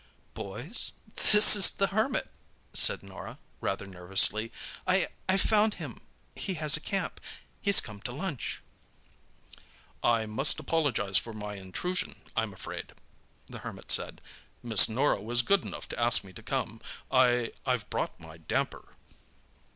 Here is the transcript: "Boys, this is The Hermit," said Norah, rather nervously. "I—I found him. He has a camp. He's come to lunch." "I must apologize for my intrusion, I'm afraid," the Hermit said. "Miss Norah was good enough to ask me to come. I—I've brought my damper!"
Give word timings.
"Boys, 0.33 0.93
this 1.31 1.55
is 1.55 1.69
The 1.75 1.85
Hermit," 1.93 2.27
said 2.73 3.03
Norah, 3.03 3.37
rather 3.59 3.85
nervously. 3.85 4.51
"I—I 4.87 5.37
found 5.37 5.75
him. 5.75 6.01
He 6.35 6.55
has 6.55 6.75
a 6.75 6.79
camp. 6.79 7.21
He's 7.61 7.79
come 7.79 8.01
to 8.01 8.11
lunch." 8.11 8.63
"I 10.01 10.25
must 10.25 10.59
apologize 10.59 11.19
for 11.19 11.33
my 11.33 11.53
intrusion, 11.53 12.23
I'm 12.35 12.51
afraid," 12.51 12.93
the 13.45 13.59
Hermit 13.59 13.91
said. 13.91 14.21
"Miss 14.63 14.89
Norah 14.89 15.21
was 15.21 15.43
good 15.43 15.63
enough 15.63 15.87
to 15.89 15.99
ask 15.99 16.23
me 16.23 16.33
to 16.33 16.41
come. 16.41 16.81
I—I've 17.11 17.87
brought 17.91 18.19
my 18.19 18.37
damper!" 18.39 18.95